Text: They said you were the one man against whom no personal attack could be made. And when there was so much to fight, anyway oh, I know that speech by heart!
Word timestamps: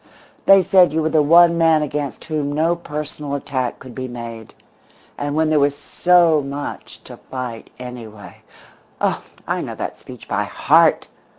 They 0.47 0.63
said 0.63 0.93
you 0.93 1.03
were 1.03 1.11
the 1.13 1.21
one 1.21 1.59
man 1.59 1.83
against 1.83 2.23
whom 2.25 2.51
no 2.51 2.75
personal 2.75 3.35
attack 3.35 3.77
could 3.77 3.93
be 3.93 4.07
made. 4.07 4.55
And 5.15 5.35
when 5.35 5.51
there 5.51 5.59
was 5.59 5.77
so 5.77 6.41
much 6.41 7.03
to 7.03 7.17
fight, 7.17 7.69
anyway 7.77 8.37
oh, 8.99 9.21
I 9.47 9.61
know 9.61 9.75
that 9.75 9.99
speech 9.99 10.27
by 10.27 10.45
heart! 10.45 11.07